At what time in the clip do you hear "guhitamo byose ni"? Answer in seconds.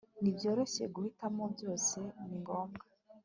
0.95-2.37